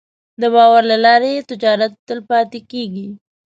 د 0.41 0.43
باور 0.53 0.83
له 0.91 0.97
لارې 1.05 1.45
تجارت 1.49 1.91
تلپاتې 2.07 2.59
کېږي. 2.71 3.07